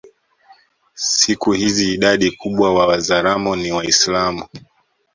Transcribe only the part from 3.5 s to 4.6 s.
ni Waislamu